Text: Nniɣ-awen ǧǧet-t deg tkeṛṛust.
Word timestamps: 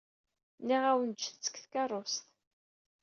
Nniɣ-awen 0.59 1.11
ǧǧet-t 1.15 1.43
deg 1.45 1.55
tkeṛṛust. 1.63 2.25